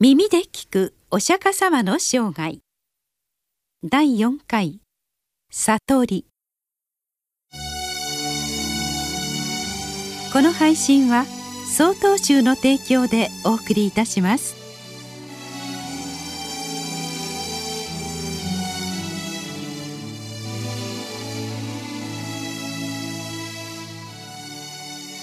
[0.00, 2.60] 耳で聞くお釈迦様の生涯。
[3.82, 4.78] 第4回。
[5.50, 6.26] 悟り。
[10.32, 11.24] この配信は
[11.76, 14.54] 曹洞宗の提供でお送りいたします。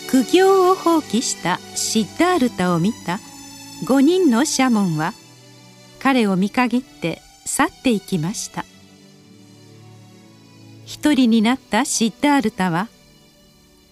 [0.10, 3.22] 苦行を放棄したシッダールタを見た
[3.84, 5.14] 5人のシャモンは
[6.00, 8.66] 彼を見限って去っていきました。
[10.86, 12.88] 一人になったシッダールタは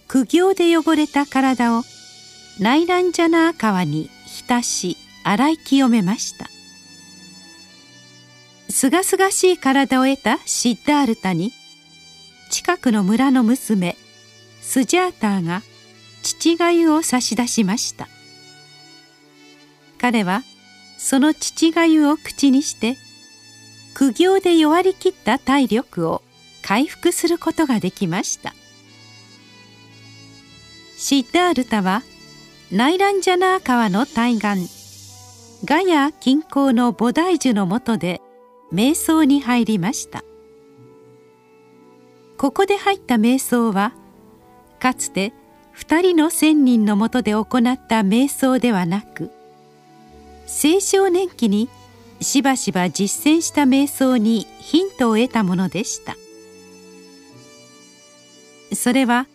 [0.08, 1.82] 苦行で汚れた体を
[2.60, 6.48] ナイランジャナー川に浸し洗い清めました。
[8.70, 11.52] すがすがしい体を得たシッダールタに
[12.50, 13.96] 近くの村の娘
[14.60, 15.62] スジャーターが
[16.22, 18.08] 父がゆを差し出しました。
[19.98, 20.42] 彼は
[20.98, 22.96] その父がゆを口にして
[23.94, 26.22] 苦行で弱りきった体力を
[26.62, 28.54] 回復することができました。
[30.96, 32.02] シッダールタは
[32.72, 34.70] ナイランジャナー川の対岸
[35.64, 38.20] ガヤ近郊の菩提樹の下で
[38.72, 40.24] 瞑想に入りました。
[42.36, 43.92] ここで入った瞑想は
[44.80, 45.32] かつて
[45.72, 49.30] 二人の仙人のもとで行った瞑想ではなく
[50.46, 51.68] 青少年期に
[52.20, 56.16] しばしば実践した瞑想にヒントを得たものでした。
[58.74, 59.26] それは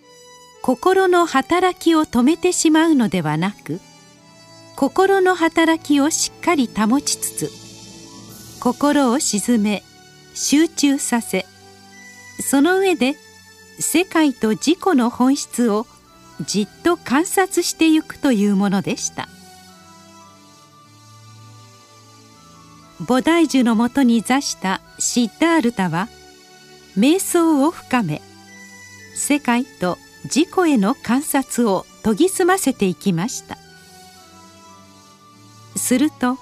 [0.61, 3.80] 心の働きを止めてしまうのではなく
[4.75, 9.83] 心の働きをしっかり保ちつつ心を鎮め
[10.33, 11.45] 集中させ
[12.41, 13.15] その上で
[13.80, 15.85] 世界と自己の本質を
[16.41, 19.27] じっと観察してゆくというものでした。
[23.05, 26.09] 菩提樹のもとに座したシッダールタは
[26.97, 28.22] 瞑想を深め
[29.15, 33.58] 世界と自己への観察を研ぎ澄ませていきました。
[35.76, 36.37] すると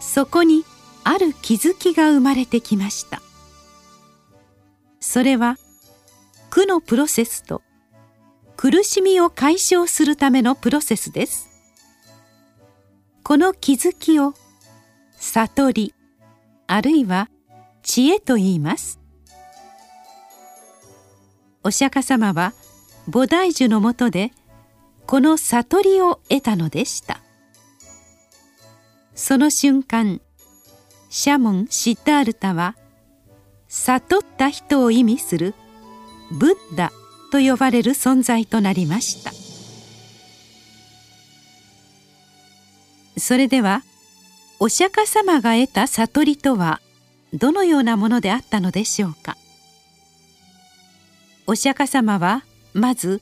[0.00, 0.64] そこに
[1.04, 3.22] ある気づきが生まれてきました。
[5.00, 5.56] それは
[6.50, 7.62] 苦のプロセスと
[8.56, 11.48] 苦しみを解消するためのプロセスです。
[13.22, 14.34] この気づきを
[15.18, 15.94] 悟り
[16.66, 17.28] あるいは
[17.82, 19.00] 知恵と言います。
[21.62, 22.52] お釈迦様は
[23.08, 24.32] 菩提樹のもとで
[25.06, 27.20] この悟りを得たのでした。
[29.14, 30.20] その瞬間
[31.08, 32.76] シャモン・シッダールタは
[33.68, 35.54] 悟った人を意味する
[36.32, 36.92] ブッダ
[37.32, 39.32] と呼ばれる存在となりました。
[43.18, 43.82] それでは
[44.58, 46.80] お釈迦様が得た悟りとは
[47.34, 49.36] どのようなものであったのでしょうか？
[51.46, 53.20] お釈迦様はまず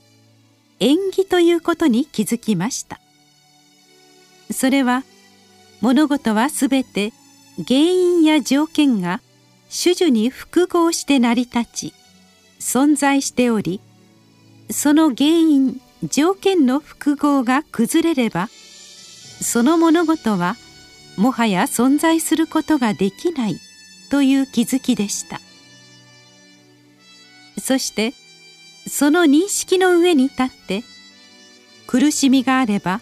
[0.79, 2.99] 縁起ということに気づきました。
[4.51, 5.03] それは
[5.81, 7.11] 物事はすべて
[7.67, 9.19] 原因や条件が
[9.69, 11.93] 種々に複合して成り立ち
[12.59, 13.81] 存在しており
[14.69, 18.47] その原因条件の複合が崩れれば
[19.41, 20.55] その物事は
[21.17, 23.59] もはや存在することができない
[24.09, 25.39] という気づきでした。
[27.65, 28.13] そして
[28.87, 30.83] その認識の上に立って
[31.87, 33.01] 苦しみがあれば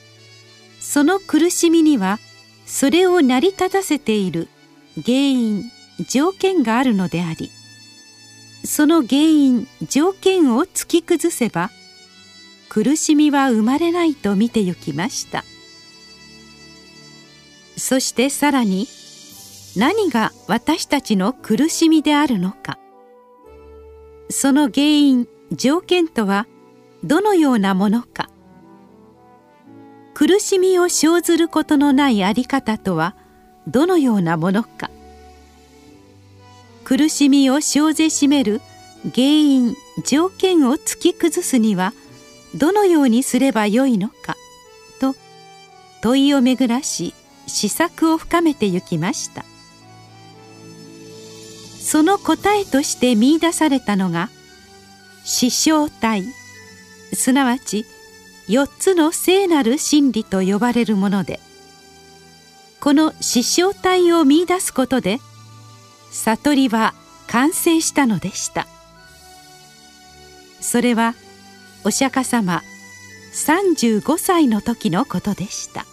[0.80, 2.20] その苦しみには
[2.66, 4.48] それを成り立たせている
[5.04, 5.64] 原因
[6.08, 7.50] 条件があるのであり
[8.66, 11.70] その原因条件を突き崩せば
[12.70, 15.44] 苦しみは生まれないと見てゆきました。
[17.78, 18.88] そしてさらに
[19.76, 22.78] 何が私たちの苦しみであるのか。
[24.30, 26.48] その原因条件とは
[27.04, 28.30] どのようなものか。
[30.14, 33.16] 苦しみを生ずることのないあり方とは
[33.68, 34.92] どのようなものか。
[36.84, 38.62] 苦しみを生ぜしめる
[39.16, 39.76] 原因
[40.06, 41.94] 条件を突き崩すには
[42.56, 44.38] どのようにすればよいのか。
[45.00, 45.16] と
[46.02, 47.16] 問いを巡らし
[47.48, 49.46] 試作を深めてゆきました。
[51.84, 54.30] その答えとして見いだされたのが
[55.26, 56.24] 師匠体
[57.14, 57.86] すなわち
[58.48, 61.40] 4つの聖なる真理と呼ばれるもので
[62.80, 65.20] この師匠体を見いだすことで
[66.12, 66.94] 悟りは
[67.28, 68.68] 完成したのでした。
[70.62, 71.16] それは
[71.84, 72.62] お釈迦様
[73.34, 75.86] 35歳の時のことでした。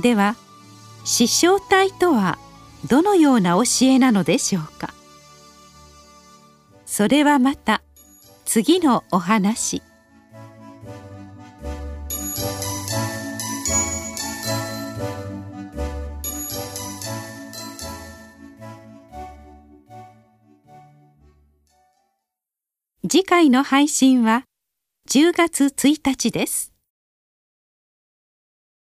[0.00, 0.36] では
[1.04, 2.38] 死生体とは
[2.88, 4.94] どのような教えなのでしょうか？
[6.86, 7.82] それはまた
[8.44, 9.82] 次のお話
[23.08, 24.44] 次回の配信は
[25.08, 26.69] 10月1日です。